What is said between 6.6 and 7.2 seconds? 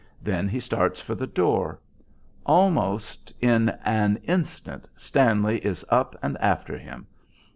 him.